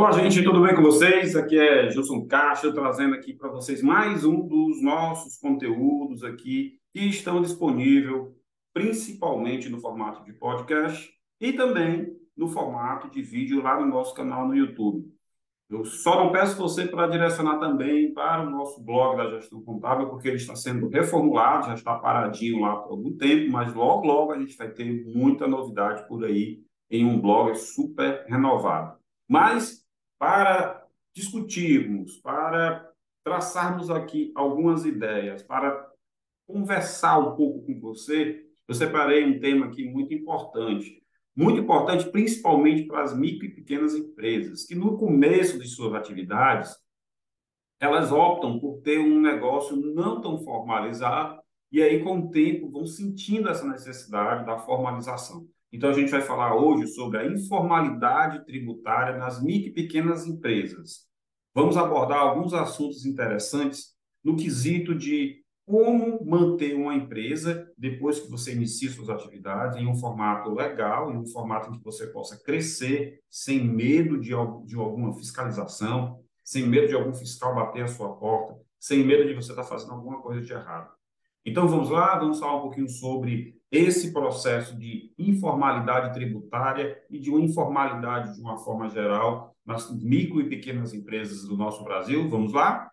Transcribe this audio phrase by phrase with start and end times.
[0.00, 1.36] Olá, gente, tudo bem com vocês?
[1.36, 7.00] Aqui é Gilson Caixa, trazendo aqui para vocês mais um dos nossos conteúdos aqui que
[7.00, 8.32] estão disponíveis
[8.72, 14.48] principalmente no formato de podcast e também no formato de vídeo lá no nosso canal
[14.48, 15.04] no YouTube.
[15.68, 20.08] Eu só não peço você para direcionar também para o nosso blog da gestão contábil,
[20.08, 24.32] porque ele está sendo reformulado, já está paradinho lá por algum tempo, mas logo, logo
[24.32, 28.98] a gente vai ter muita novidade por aí em um blog super renovado.
[29.30, 29.79] Mas,
[30.20, 32.92] para discutirmos, para
[33.24, 35.90] traçarmos aqui algumas ideias, para
[36.46, 41.02] conversar um pouco com você, eu separei um tema aqui muito importante.
[41.34, 46.76] Muito importante, principalmente para as micro e pequenas empresas, que no começo de suas atividades,
[47.80, 51.40] elas optam por ter um negócio não tão formalizado
[51.72, 55.48] e aí, com o tempo, vão sentindo essa necessidade da formalização.
[55.72, 61.08] Então, a gente vai falar hoje sobre a informalidade tributária nas micro e pequenas empresas.
[61.54, 68.52] Vamos abordar alguns assuntos interessantes no quesito de como manter uma empresa depois que você
[68.52, 73.20] inicia suas atividades em um formato legal, em um formato em que você possa crescer
[73.30, 74.30] sem medo de,
[74.66, 79.34] de alguma fiscalização, sem medo de algum fiscal bater a sua porta, sem medo de
[79.34, 80.90] você estar fazendo alguma coisa de errado.
[81.44, 87.30] Então vamos lá, vamos falar um pouquinho sobre esse processo de informalidade tributária e de
[87.30, 92.28] uma informalidade de uma forma geral nas micro e pequenas empresas do nosso Brasil.
[92.28, 92.90] Vamos lá?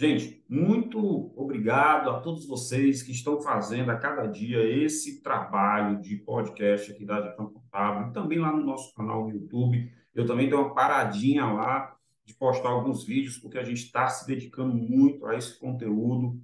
[0.00, 0.98] Gente, muito
[1.36, 7.04] obrigado a todos vocês que estão fazendo a cada dia esse trabalho de podcast aqui
[7.04, 9.92] da Gestão Contábil também lá no nosso canal no YouTube.
[10.14, 14.26] Eu também dei uma paradinha lá de postar alguns vídeos, porque a gente está se
[14.26, 16.40] dedicando muito a esse conteúdo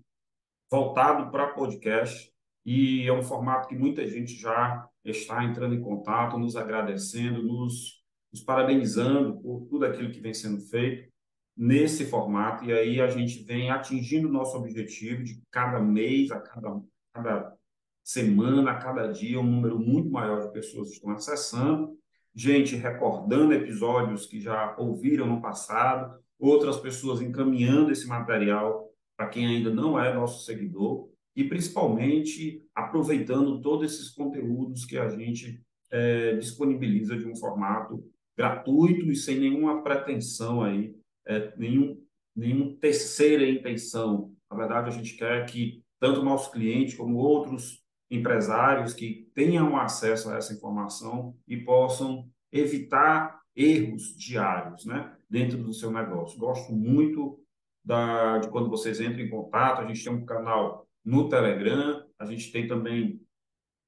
[0.71, 2.31] voltado para podcast
[2.63, 8.05] e é um formato que muita gente já está entrando em contato, nos agradecendo, nos,
[8.31, 11.16] nos parabenizando por tudo aquilo que vem sendo feito
[11.57, 16.39] nesse formato, e aí a gente vem atingindo o nosso objetivo de cada mês, a
[16.39, 16.81] cada,
[17.15, 17.57] cada
[18.05, 21.97] semana, a cada dia, um número muito maior de pessoas estão acessando,
[22.35, 29.47] gente recordando episódios que já ouviram no passado, outras pessoas encaminhando esse material para quem
[29.47, 36.37] ainda não é nosso seguidor, e principalmente aproveitando todos esses conteúdos que a gente é,
[36.37, 38.05] disponibiliza de um formato
[38.37, 40.95] gratuito e sem nenhuma pretensão aí
[41.27, 42.03] é, nenhum,
[42.35, 44.33] nenhuma terceira intenção.
[44.51, 50.31] Na verdade, a gente quer que tanto nosso cliente como outros empresários que tenham acesso
[50.31, 56.39] a essa informação e possam evitar erros diários né, dentro do seu negócio.
[56.39, 57.41] Gosto muito
[57.85, 59.81] da, de quando vocês entram em contato.
[59.81, 63.21] A gente tem um canal no Telegram, a gente tem também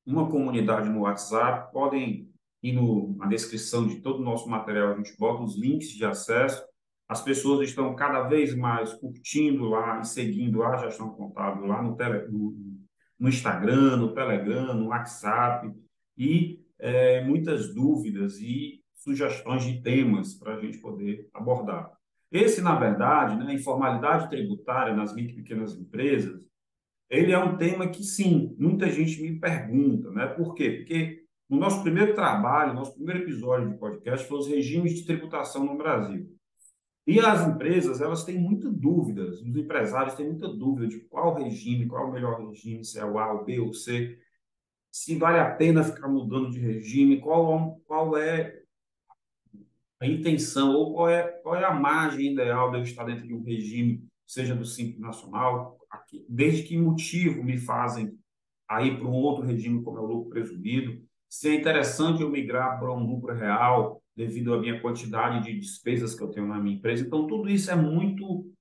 [0.04, 1.72] uma comunidade no WhatsApp.
[1.72, 2.28] Podem
[2.62, 6.04] ir no, na descrição de todo o nosso material, a gente bota os links de
[6.04, 6.64] acesso
[7.08, 11.96] as pessoas estão cada vez mais curtindo lá e seguindo a gestão contábil lá no,
[11.96, 12.54] tele, no,
[13.18, 15.72] no Instagram, no Telegram, no WhatsApp,
[16.16, 21.90] e é, muitas dúvidas e sugestões de temas para a gente poder abordar.
[22.30, 26.46] Esse, na verdade, né, a informalidade tributária nas micro e pequenas empresas,
[27.08, 30.26] ele é um tema que, sim, muita gente me pergunta, né?
[30.26, 30.70] Por quê?
[30.72, 35.64] Porque no nosso primeiro trabalho, nosso primeiro episódio de podcast foi os regimes de tributação
[35.64, 36.37] no Brasil.
[37.08, 41.86] E as empresas, elas têm muita dúvidas, os empresários têm muita dúvida de qual regime,
[41.86, 44.18] qual o melhor regime, se é o A, o B ou o C,
[44.92, 48.60] se vale a pena ficar mudando de regime, qual, qual é
[49.98, 53.32] a intenção ou qual é, qual é a margem ideal de eu estar dentro de
[53.32, 58.18] um regime, seja do Simples Nacional, aqui, desde que motivo me fazem
[58.68, 62.78] aí para um outro regime como é o lucro presumido, se é interessante eu migrar
[62.78, 66.76] para um lucro real, devido à minha quantidade de despesas que eu tenho na minha
[66.76, 67.06] empresa.
[67.06, 68.52] Então, tudo isso é muito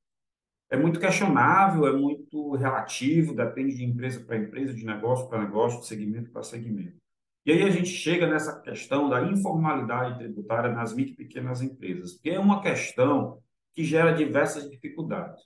[0.69, 5.79] é muito questionável, é muito relativo, depende de empresa para empresa, de negócio para negócio,
[5.79, 6.97] de segmento para segmento.
[7.45, 12.19] E aí a gente chega nessa questão da informalidade tributária nas micro e pequenas empresas,
[12.21, 13.39] que é uma questão
[13.73, 15.41] que gera diversas dificuldades.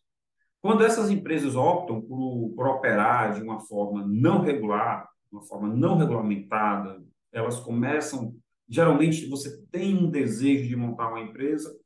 [0.59, 5.97] Quando essas empresas optam por, por operar de uma forma não regular, uma forma não
[5.97, 6.99] regulamentada,
[7.31, 8.35] elas começam
[8.71, 11.77] Geralmente, você tem um desejo de montar uma empresa,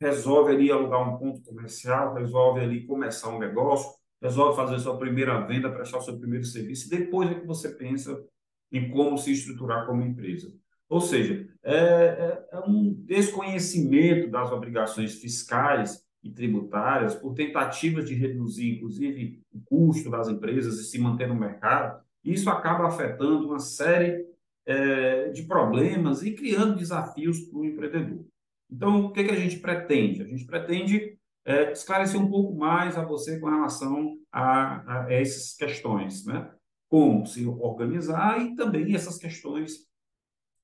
[0.00, 3.90] resolve ali alugar um ponto comercial, resolve ali começar um negócio,
[4.22, 8.24] resolve fazer sua primeira venda, prestar seu primeiro serviço, depois é que você pensa
[8.70, 10.54] em como se estruturar como empresa.
[10.88, 18.14] Ou seja, é, é, é um desconhecimento das obrigações fiscais e tributárias, por tentativas de
[18.14, 23.58] reduzir, inclusive, o custo das empresas e se manter no mercado, isso acaba afetando uma
[23.58, 24.24] série
[24.66, 28.26] é, de problemas e criando desafios para o empreendedor.
[28.70, 30.22] Então, o que, que a gente pretende?
[30.22, 35.54] A gente pretende é, esclarecer um pouco mais a você com relação a, a essas
[35.54, 36.50] questões, né?
[36.88, 39.86] Como se organizar e também essas questões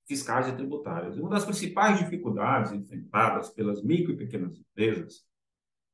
[0.06, 1.16] fiscais e tributárias.
[1.16, 5.24] Uma das principais dificuldades enfrentadas pelas micro e pequenas empresas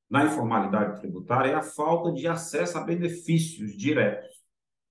[0.09, 4.43] na informalidade tributária é a falta de acesso a benefícios diretos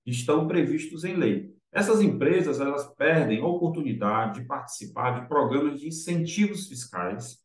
[0.04, 1.57] que estão previstos em lei.
[1.72, 7.38] Essas empresas elas perdem a oportunidade de participar de programas de incentivos fiscais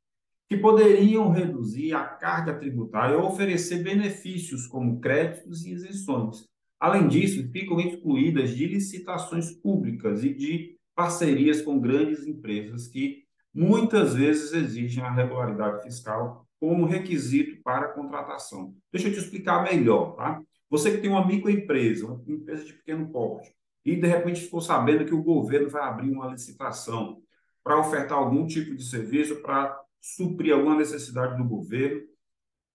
[0.48, 6.48] que poderiam reduzir a carga tributária ou oferecer benefícios como créditos e isenções.
[6.80, 13.24] Além disso, ficam excluídas de licitações públicas e de parcerias com grandes empresas que
[13.54, 18.74] muitas vezes exigem a regularidade fiscal como requisito para a contratação.
[18.92, 20.42] Deixa eu te explicar melhor, tá?
[20.70, 23.54] Você que tem uma microempresa, uma empresa de pequeno porte,
[23.86, 27.22] e de repente ficou sabendo que o governo vai abrir uma licitação
[27.64, 32.06] para ofertar algum tipo de serviço para suprir alguma necessidade do governo, o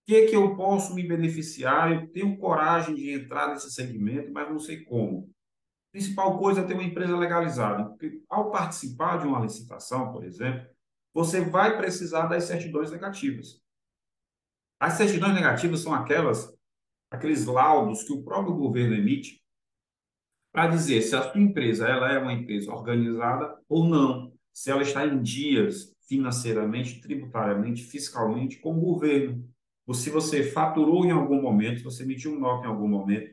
[0.07, 1.91] que, que eu posso me beneficiar?
[1.91, 5.29] Eu tenho coragem de entrar nesse segmento, mas não sei como
[5.91, 7.85] principal coisa é ter uma empresa legalizada.
[7.85, 10.67] Porque ao participar de uma licitação, por exemplo,
[11.13, 13.61] você vai precisar das certidões negativas.
[14.79, 16.55] As certidões negativas são aquelas,
[17.11, 19.43] aqueles laudos que o próprio governo emite
[20.51, 24.81] para dizer se a sua empresa ela é uma empresa organizada ou não, se ela
[24.81, 29.47] está em dias financeiramente, tributariamente, fiscalmente com o governo.
[29.85, 33.31] Ou se você faturou em algum momento, se você emitiu um nota em algum momento,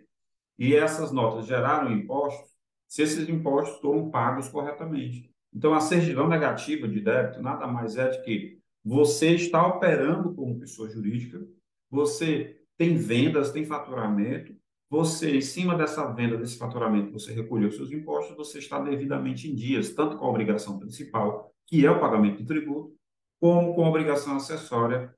[0.58, 2.50] e essas notas geraram impostos,
[2.88, 5.30] se esses impostos foram pagos corretamente.
[5.52, 10.58] Então, a certidão negativa de débito nada mais é de que você está operando como
[10.58, 11.44] pessoa jurídica,
[11.90, 14.54] você tem vendas, tem faturamento,
[14.88, 19.54] você, em cima dessa venda, desse faturamento, você recolheu seus impostos, você está devidamente em
[19.54, 22.94] dias, tanto com a obrigação principal, que é o pagamento do tributo,
[23.40, 25.14] como com a obrigação acessória,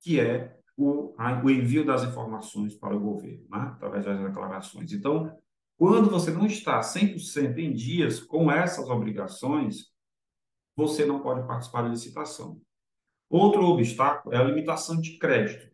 [0.00, 3.72] que é o, o envio das informações para o governo, né?
[3.72, 4.92] através das declarações.
[4.92, 5.36] Então,
[5.76, 9.90] quando você não está 100% em dias com essas obrigações,
[10.76, 12.60] você não pode participar da licitação.
[13.28, 15.69] Outro obstáculo é a limitação de crédito.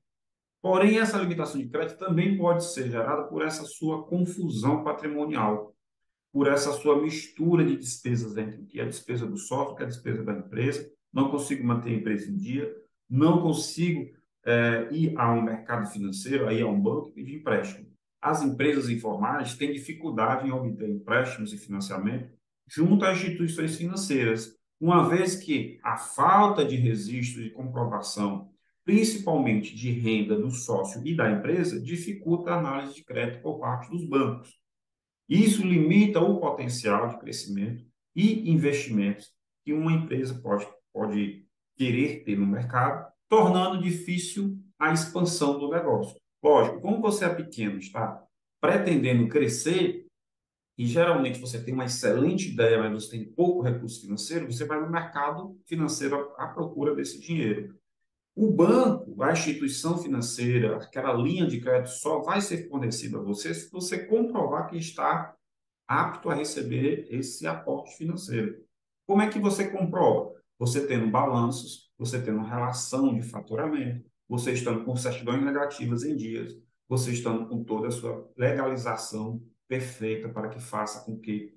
[0.61, 5.75] Porém, essa limitação de crédito também pode ser gerada por essa sua confusão patrimonial,
[6.33, 9.87] por essa sua mistura de despesas entre que é a despesa do software, que é
[9.87, 12.75] a despesa da empresa, não consigo manter a empresa em dia,
[13.09, 14.11] não consigo
[14.45, 17.87] é, ir a um mercado financeiro, aí a um banco e pedir empréstimo.
[18.21, 22.37] As empresas informais têm dificuldade em obter empréstimos e financiamento
[22.69, 28.51] junto às instituições financeiras, uma vez que a falta de registro de comprovação,
[28.87, 33.91] principalmente de renda do sócio e da empresa, dificulta a análise de crédito por parte
[33.91, 34.57] dos bancos.
[35.29, 37.85] Isso limita o potencial de crescimento
[38.15, 39.35] e investimentos
[39.65, 41.45] que uma empresa pode, pode
[41.77, 46.17] querer ter no mercado tornando difícil a expansão do negócio.
[46.41, 48.23] Lógico, como você é pequeno, está
[48.61, 50.07] pretendendo crescer,
[50.79, 54.81] e geralmente você tem uma excelente ideia, mas você tem pouco recurso financeiro, você vai
[54.81, 57.75] no mercado financeiro à procura desse dinheiro.
[58.37, 63.55] O banco, a instituição financeira, aquela linha de crédito só vai ser fornecida a você
[63.55, 65.35] se você comprovar que está
[65.89, 68.63] apto a receber esse aporte financeiro.
[69.07, 70.35] Como é que você comprova?
[70.59, 76.55] Você tendo balanços, você tendo relação de faturamento, você estando com certidões negativas em dias,
[76.87, 81.57] você estando com toda a sua legalização perfeita para que faça com que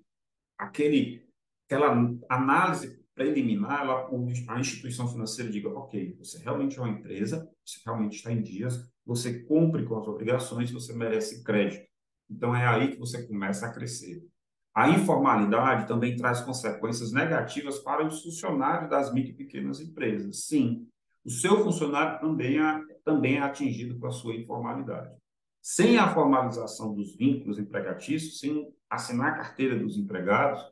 [0.58, 1.28] aquele,
[1.66, 1.94] aquela
[2.30, 4.10] análise preliminar, ela,
[4.48, 8.90] a instituição financeira diga, ok, você realmente é uma empresa, você realmente está em dias,
[9.06, 11.86] você cumpre com as obrigações, você merece crédito.
[12.30, 14.26] Então é aí que você começa a crescer.
[14.74, 20.46] A informalidade também traz consequências negativas para os funcionários das micro e pequenas empresas.
[20.46, 20.88] Sim,
[21.26, 25.14] o seu funcionário também é, também é atingido com a sua informalidade.
[25.62, 30.64] Sem a formalização dos vínculos empregatícios, sem assinar a carteira dos empregados,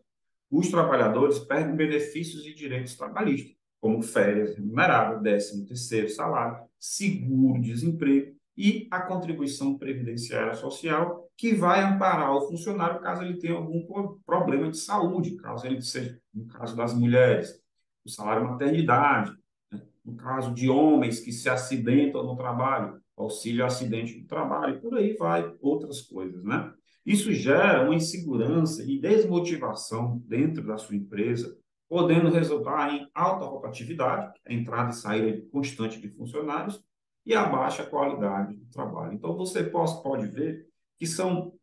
[0.50, 8.88] os trabalhadores perdem benefícios e direitos trabalhistas, como férias remuneradas, décimo terceiro salário, seguro-desemprego e
[8.89, 13.86] a contribuição previdenciária social, que vai amparar o funcionário caso ele tenha algum
[14.25, 17.62] problema de saúde, caso ele seja, no caso das mulheres,
[18.04, 19.32] o salário maternidade,
[19.72, 19.82] né?
[20.04, 25.16] no caso de homens que se acidentam no trabalho, auxílio acidente do trabalho, por aí
[25.16, 26.74] vai outras coisas, né?
[27.08, 34.38] Isso gera uma insegurança e desmotivação dentro da sua empresa, podendo resultar em alta rotatividade,
[34.46, 36.84] entrada e saída constante de funcionários,
[37.26, 39.14] e a baixa qualidade do trabalho.
[39.14, 41.54] Então, você pode, ver que são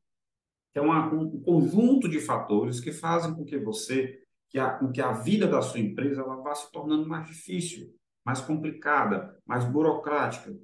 [0.73, 4.91] que é uma, um conjunto de fatores que fazem com que você, que a, com
[4.91, 9.67] que a vida da sua empresa ela vá se tornando mais difícil, mais complicada, mais
[9.67, 10.57] burocrática.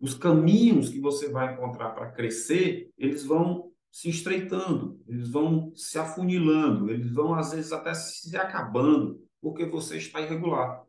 [0.00, 5.96] Os caminhos que você vai encontrar para crescer, eles vão se estreitando, eles vão se
[6.00, 10.82] afunilando, eles vão às vezes até se acabando, porque você está irregular.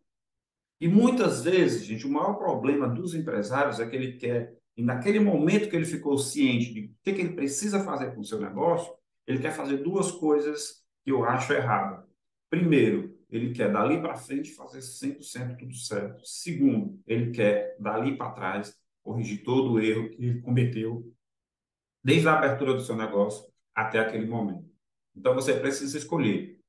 [0.81, 5.19] E muitas vezes, gente, o maior problema dos empresários é que ele quer, e naquele
[5.19, 8.91] momento que ele ficou ciente de o que, ele precisa fazer com o seu negócio,
[9.27, 12.03] ele quer fazer duas coisas que eu acho errado.
[12.49, 16.25] Primeiro, ele quer dali para frente fazer 100% tudo certo.
[16.25, 21.14] Segundo, ele quer dali para trás corrigir todo o erro que ele cometeu
[22.05, 24.69] desde a abertura do seu negócio até aquele momento.
[25.15, 26.59] Então você precisa escolher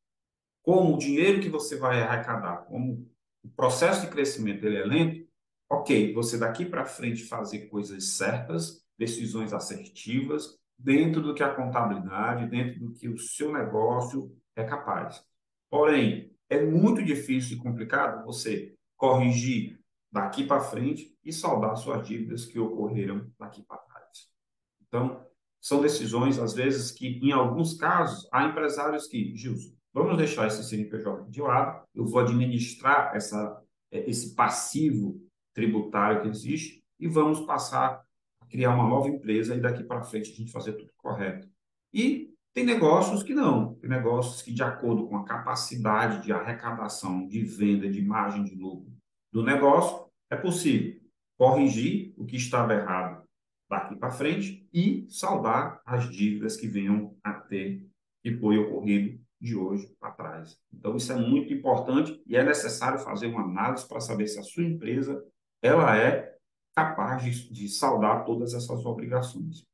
[0.62, 3.06] como o dinheiro que você vai arrecadar, como
[3.44, 5.28] o processo de crescimento ele é lento,
[5.70, 12.48] ok, você daqui para frente fazer coisas certas, decisões assertivas, dentro do que a contabilidade,
[12.48, 15.22] dentro do que o seu negócio é capaz.
[15.70, 19.78] Porém, é muito difícil e complicado você corrigir
[20.10, 23.85] daqui para frente e saldar suas dívidas que ocorreram daqui para.
[24.96, 25.26] Então,
[25.60, 30.62] são decisões, às vezes, que, em alguns casos, há empresários que, Gilson, Vamos deixar esse
[30.62, 35.18] CNPJ de lado, eu vou administrar essa, é, esse passivo
[35.54, 38.04] tributário que existe e vamos passar
[38.38, 41.48] a criar uma nova empresa e daqui para frente a gente fazer tudo correto.
[41.94, 47.26] E tem negócios que não, tem negócios que, de acordo com a capacidade de arrecadação,
[47.26, 48.92] de venda, de margem de lucro
[49.32, 51.00] do negócio, é possível
[51.38, 53.25] corrigir o que estava errado
[53.68, 57.85] daqui para frente e saldar as dívidas que venham a ter
[58.23, 60.58] que foi ocorrido de hoje para trás.
[60.73, 64.42] Então, isso é muito importante e é necessário fazer uma análise para saber se a
[64.42, 65.23] sua empresa
[65.62, 66.35] ela é
[66.75, 69.64] capaz de, de saldar todas essas obrigações.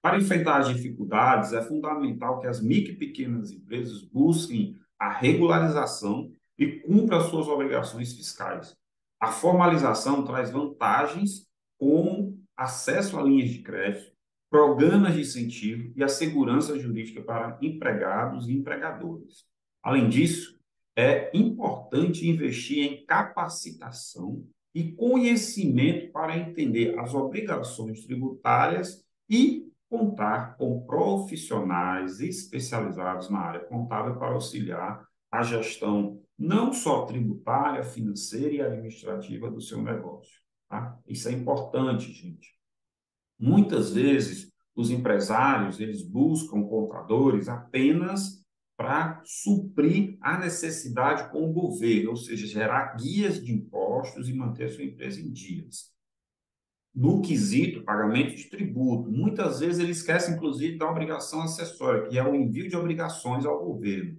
[0.00, 6.30] Para enfrentar as dificuldades, é fundamental que as micro e pequenas empresas busquem a regularização
[6.56, 8.76] e cumpram as suas obrigações fiscais.
[9.20, 11.46] A formalização traz vantagens
[11.78, 12.15] como
[12.56, 14.12] acesso a linhas de crédito,
[14.48, 19.44] programas de incentivo e a segurança jurídica para empregados e empregadores.
[19.82, 20.58] Além disso,
[20.96, 24.44] é importante investir em capacitação
[24.74, 34.16] e conhecimento para entender as obrigações tributárias e contar com profissionais especializados na área contábil
[34.16, 40.45] para auxiliar a gestão não só tributária, financeira e administrativa do seu negócio.
[40.68, 40.98] Tá?
[41.06, 42.54] Isso é importante, gente.
[43.38, 48.44] Muitas vezes, os empresários eles buscam contadores apenas
[48.76, 54.64] para suprir a necessidade com o governo, ou seja, gerar guias de impostos e manter
[54.64, 55.94] a sua empresa em dias.
[56.94, 62.24] No quesito pagamento de tributo, muitas vezes ele esquece, inclusive, da obrigação acessória, que é
[62.24, 64.18] o envio de obrigações ao governo.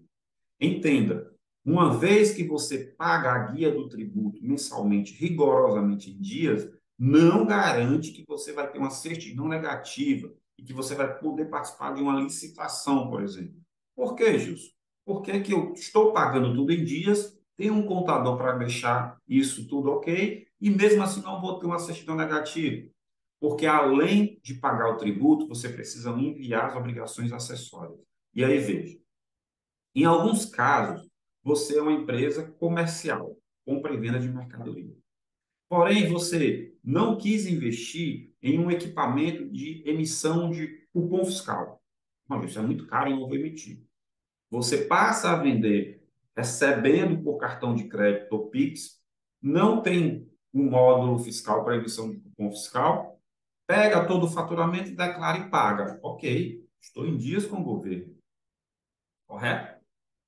[0.60, 1.32] Entenda,
[1.68, 8.14] uma vez que você paga a guia do tributo mensalmente, rigorosamente em dias, não garante
[8.14, 12.20] que você vai ter uma certidão negativa e que você vai poder participar de uma
[12.22, 13.60] licitação, por exemplo.
[13.94, 14.72] Por quê, Gilson?
[15.06, 19.90] Porque que eu estou pagando tudo em dias, tenho um contador para deixar isso tudo
[19.90, 22.90] ok, e mesmo assim não vou ter uma certidão negativa.
[23.42, 28.00] Porque além de pagar o tributo, você precisa enviar as obrigações acessórias.
[28.34, 28.98] E aí, veja,
[29.94, 31.07] em alguns casos,
[31.48, 34.94] você é uma empresa comercial, compra e venda de mercadoria.
[35.70, 41.82] Porém, você não quis investir em um equipamento de emissão de cupom fiscal.
[42.28, 43.82] Não, isso é muito caro, eu não vou emitir.
[44.50, 49.02] Você passa a vender recebendo por cartão de crédito ou Pix,
[49.42, 53.22] não tem um módulo fiscal para emissão de cupom fiscal,
[53.66, 55.98] pega todo o faturamento, declara e paga.
[56.04, 58.14] Ok, estou em dias com o governo.
[59.26, 59.77] Correto?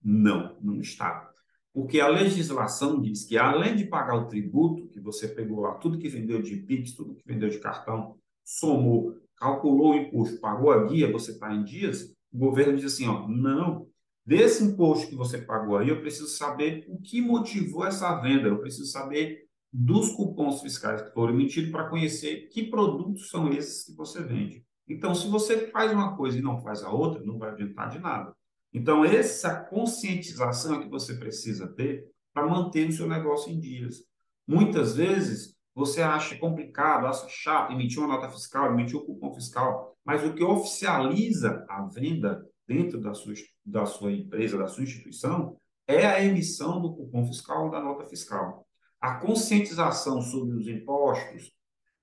[0.03, 1.29] Não, não está.
[1.73, 5.99] Porque a legislação diz que, além de pagar o tributo, que você pegou lá, tudo
[5.99, 10.85] que vendeu de PIX, tudo que vendeu de cartão, somou, calculou o imposto, pagou a
[10.85, 13.87] guia, você está em dias, o governo diz assim: ó, não,
[14.25, 18.59] desse imposto que você pagou aí, eu preciso saber o que motivou essa venda, eu
[18.59, 23.95] preciso saber dos cupons fiscais que foram emitidos para conhecer que produtos são esses que
[23.95, 24.65] você vende.
[24.87, 27.99] Então, se você faz uma coisa e não faz a outra, não vai adiantar de
[27.99, 28.33] nada.
[28.73, 34.03] Então, essa conscientização é que você precisa ter para manter o seu negócio em dias.
[34.47, 39.95] Muitas vezes, você acha complicado, acha chato emitir uma nota fiscal, emitir um cupom fiscal,
[40.05, 43.33] mas o que oficializa a venda dentro da sua,
[43.65, 45.57] da sua empresa, da sua instituição,
[45.87, 48.67] é a emissão do cupom fiscal ou da nota fiscal.
[49.01, 51.51] A conscientização sobre os impostos,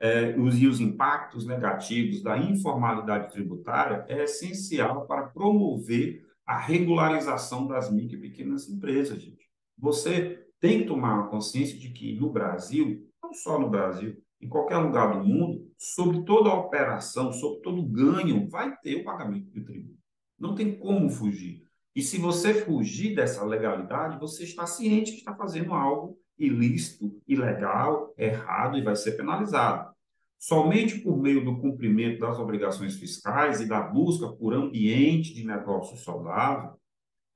[0.00, 7.66] é, os, e os impactos negativos da informalidade tributária é essencial para promover a regularização
[7.66, 9.46] das micro e pequenas empresas, gente.
[9.78, 14.78] Você tem que tomar consciência de que no Brasil, não só no Brasil, em qualquer
[14.78, 19.62] lugar do mundo, sobre toda a operação, sobre todo ganho, vai ter o pagamento de
[19.62, 19.98] tributo.
[20.38, 21.62] Não tem como fugir.
[21.94, 28.12] E se você fugir dessa legalidade, você está ciente que está fazendo algo ilícito, ilegal,
[28.18, 29.95] errado e vai ser penalizado.
[30.38, 35.96] Somente por meio do cumprimento das obrigações fiscais e da busca por ambiente de negócio
[35.96, 36.78] saudável,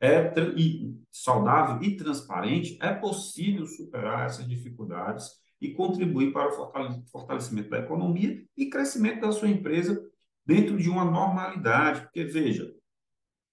[0.01, 5.31] é e, saudável e transparente, é possível superar essas dificuldades
[5.61, 10.03] e contribuir para o fortalecimento da economia e crescimento da sua empresa
[10.45, 12.03] dentro de uma normalidade.
[12.03, 12.75] Porque, veja,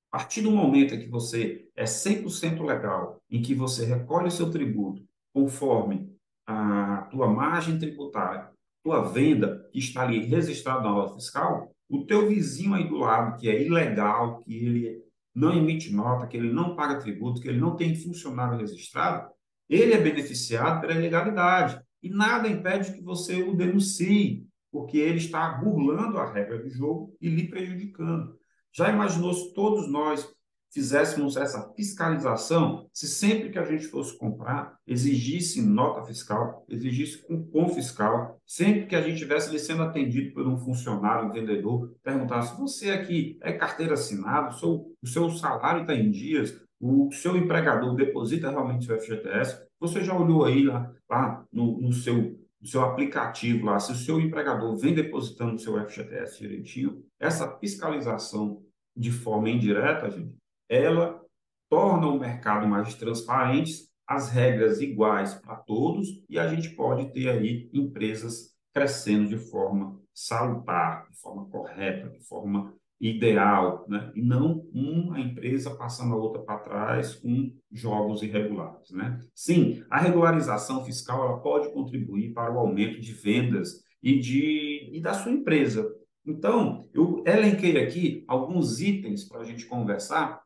[0.10, 4.32] a partir do momento em que você é 100% legal, em que você recolhe o
[4.32, 8.50] seu tributo conforme a tua margem tributária,
[8.88, 13.38] tua venda que está ali registrada na nota fiscal, o teu vizinho aí do lado,
[13.38, 15.03] que é ilegal, que ele
[15.36, 19.29] não emite nota, que ele não paga tributo, que ele não tem funcionário registrado,
[19.70, 21.82] ele é beneficiado pela ilegalidade.
[22.01, 27.13] E nada impede que você o denuncie, porque ele está burlando a regra do jogo
[27.20, 28.38] e lhe prejudicando.
[28.74, 30.25] Já imaginou se todos nós
[30.72, 37.70] fizéssemos essa fiscalização, se sempre que a gente fosse comprar, exigisse nota fiscal, exigisse cupom
[37.70, 42.92] fiscal, sempre que a gente estivesse sendo atendido por um funcionário, um vendedor, perguntasse, você
[42.92, 47.96] aqui é carteira assinada, o seu, o seu salário está em dias, o seu empregador
[47.96, 52.82] deposita realmente seu FGTS, você já olhou aí lá, lá no, no seu no seu
[52.82, 58.64] aplicativo lá, se o seu empregador vem depositando o seu FGTS direitinho, essa fiscalização
[58.96, 60.36] de forma indireta, gente,
[60.70, 61.22] ela
[61.70, 67.30] torna o mercado mais transparente, as regras iguais para todos e a gente pode ter
[67.30, 74.12] aí empresas crescendo de forma salutar, de forma correta, de forma ideal, né?
[74.16, 78.90] e não uma empresa passando a outra para trás com jogos irregulares.
[78.92, 79.22] Né?
[79.36, 85.01] Sim, a regularização fiscal ela pode contribuir para o aumento de vendas e, de, e
[85.01, 85.88] da sua empresa.
[86.25, 90.42] Então, eu elenquei aqui alguns itens para a gente conversar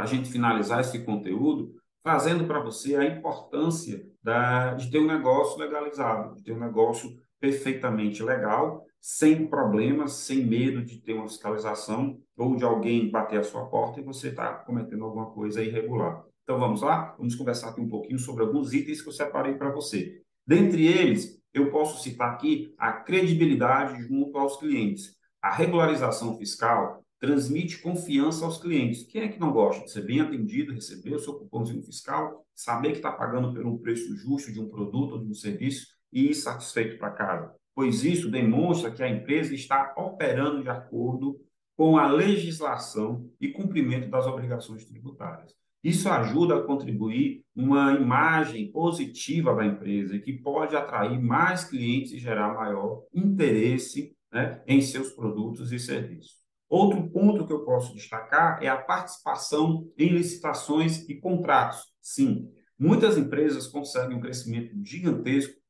[0.00, 5.58] a gente finalizar esse conteúdo, trazendo para você a importância da, de ter um negócio
[5.58, 12.20] legalizado, de ter um negócio perfeitamente legal, sem problemas, sem medo de ter uma fiscalização
[12.36, 16.24] ou de alguém bater a sua porta e você está cometendo alguma coisa irregular.
[16.42, 17.14] Então vamos lá?
[17.16, 20.20] Vamos conversar aqui um pouquinho sobre alguns itens que eu separei para você.
[20.46, 25.16] Dentre eles, eu posso citar aqui a credibilidade junto aos clientes.
[25.40, 29.06] A regularização fiscal transmite confiança aos clientes.
[29.06, 32.92] Quem é que não gosta de ser bem atendido, receber o seu cupomzinho fiscal, saber
[32.92, 36.30] que está pagando por um preço justo de um produto ou de um serviço e
[36.30, 37.54] ir satisfeito para casa?
[37.74, 41.38] Pois isso demonstra que a empresa está operando de acordo
[41.76, 45.54] com a legislação e cumprimento das obrigações tributárias.
[45.82, 52.18] Isso ajuda a contribuir uma imagem positiva da empresa que pode atrair mais clientes e
[52.18, 56.39] gerar maior interesse né, em seus produtos e serviços.
[56.70, 61.92] Outro ponto que eu posso destacar é a participação em licitações e contratos.
[62.00, 65.60] Sim, muitas empresas conseguem um crescimento gigantesco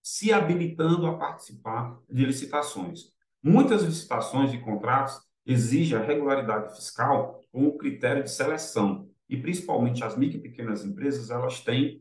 [0.00, 3.12] se habilitando a participar de licitações.
[3.42, 10.16] Muitas licitações e contratos exigem a regularidade fiscal como critério de seleção, e principalmente as
[10.16, 12.00] micro e pequenas empresas, elas têm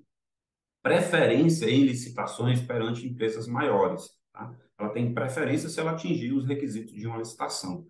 [0.84, 4.12] preferência em licitações perante empresas maiores.
[4.32, 4.56] Tá?
[4.78, 7.86] Ela tem preferência se ela atingir os requisitos de uma licitação.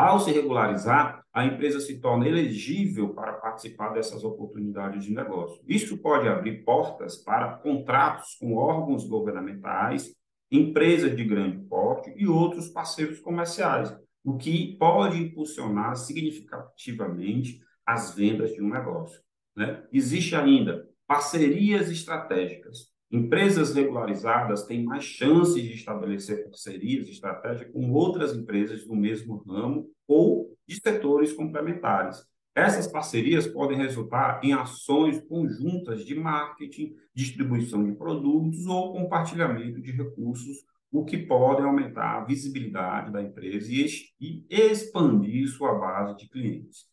[0.00, 5.62] Ao se regularizar, a empresa se torna elegível para participar dessas oportunidades de negócio.
[5.68, 10.10] Isso pode abrir portas para contratos com órgãos governamentais,
[10.50, 18.54] empresas de grande porte e outros parceiros comerciais, o que pode impulsionar significativamente as vendas
[18.54, 19.20] de um negócio.
[19.54, 19.86] Né?
[19.92, 22.86] Existe ainda parcerias estratégicas.
[23.12, 29.90] Empresas regularizadas têm mais chances de estabelecer parcerias estratégicas com outras empresas do mesmo ramo
[30.06, 32.24] ou de setores complementares.
[32.54, 39.90] Essas parcerias podem resultar em ações conjuntas de marketing, distribuição de produtos ou compartilhamento de
[39.90, 40.58] recursos,
[40.92, 46.86] o que pode aumentar a visibilidade da empresa e expandir sua base de clientes.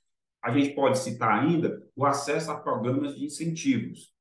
[0.44, 4.17] A gente pode citar ainda o acesso a programas de incentivos,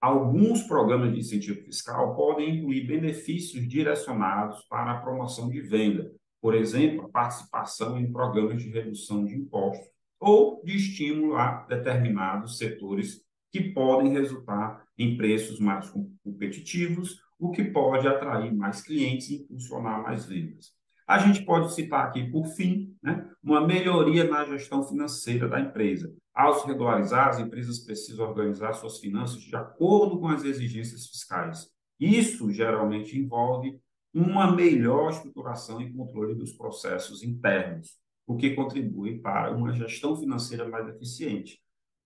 [0.00, 6.10] Alguns programas de incentivo fiscal podem incluir benefícios direcionados para a promoção de venda,
[6.40, 9.86] por exemplo, a participação em programas de redução de impostos
[10.18, 15.92] ou de estímulo a determinados setores que podem resultar em preços mais
[16.24, 20.72] competitivos o que pode atrair mais clientes e impulsionar mais vendas.
[21.06, 26.14] A gente pode citar aqui, por fim, né, uma melhoria na gestão financeira da empresa.
[26.40, 31.68] Ao se regularizar, as empresas precisam organizar suas finanças de acordo com as exigências fiscais.
[32.00, 33.78] Isso geralmente envolve
[34.14, 37.90] uma melhor estruturação e controle dos processos internos,
[38.26, 41.60] o que contribui para uma gestão financeira mais eficiente.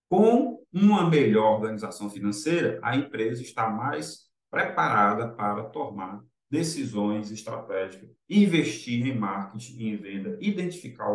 [0.09, 6.21] Com uma melhor organização financeira, a empresa está mais preparada para tomar
[6.51, 11.09] decisões estratégicas, investir em marketing e em venda, identificar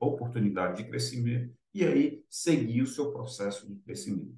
[0.00, 4.36] oportunidade de crescimento e aí seguir o seu processo de crescimento.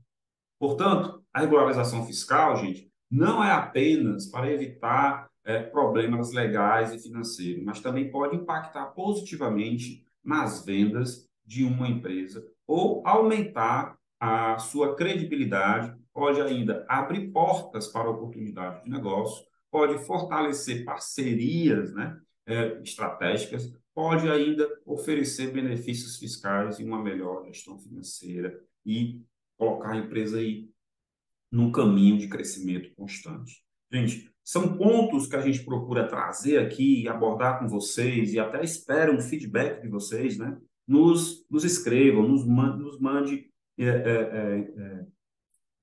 [0.58, 7.62] Portanto, a regularização fiscal, gente, não é apenas para evitar é, problemas legais e financeiros,
[7.64, 15.94] mas também pode impactar positivamente nas vendas de uma empresa ou aumentar a sua credibilidade,
[16.12, 24.28] pode ainda abrir portas para oportunidades de negócio, pode fortalecer parcerias né, é, estratégicas, pode
[24.28, 29.22] ainda oferecer benefícios fiscais e uma melhor gestão financeira e
[29.56, 30.68] colocar a empresa aí
[31.50, 33.62] num caminho de crescimento constante.
[33.90, 39.12] Gente, são pontos que a gente procura trazer aqui abordar com vocês e até espera
[39.12, 40.58] um feedback de vocês, né?
[40.86, 45.06] Nos, nos escrevam, nos, man, nos mande é, é, é, é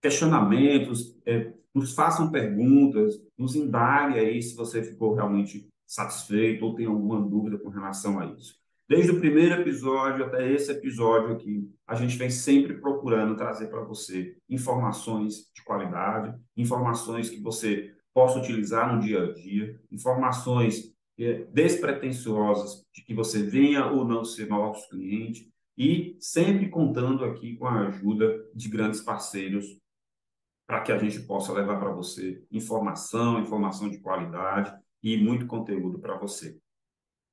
[0.01, 6.85] questionamentos, é, nos façam perguntas, nos indague aí se você ficou realmente satisfeito ou tem
[6.85, 8.55] alguma dúvida com relação a isso.
[8.87, 13.83] Desde o primeiro episódio até esse episódio aqui, a gente vem sempre procurando trazer para
[13.83, 21.45] você informações de qualidade, informações que você possa utilizar no dia a dia, informações é,
[21.51, 27.67] despretensiosas de que você venha ou não ser nosso cliente e sempre contando aqui com
[27.67, 29.77] a ajuda de grandes parceiros
[30.65, 35.99] para que a gente possa levar para você informação, informação de qualidade e muito conteúdo
[35.99, 36.57] para você.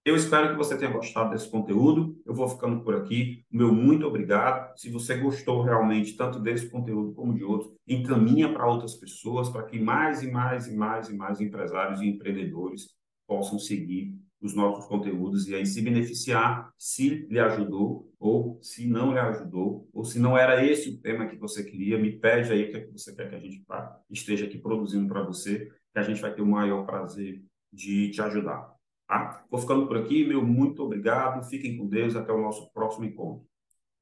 [0.08, 2.18] Eu espero que você tenha gostado desse conteúdo.
[2.24, 3.44] Eu vou ficando por aqui.
[3.50, 4.74] Meu muito obrigado.
[4.78, 9.64] Se você gostou realmente tanto desse conteúdo como de outros, encaminha para outras pessoas para
[9.64, 12.88] que mais e mais e mais e mais empresários e empreendedores
[13.26, 19.12] possam seguir os nossos conteúdos e aí se beneficiar se lhe ajudou ou se não
[19.12, 22.64] lhe ajudou ou se não era esse o tema que você queria, me pede aí
[22.64, 23.62] o que, é você quer que a gente
[24.10, 27.42] esteja aqui produzindo para você, que a gente vai ter o maior prazer
[27.78, 28.74] de te ajudar.
[29.06, 29.44] Tá?
[29.50, 33.46] Vou ficando por aqui, meu muito obrigado, fiquem com Deus, até o nosso próximo encontro.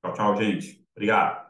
[0.02, 0.84] Tchau, tchau, gente.
[0.94, 1.45] Obrigado.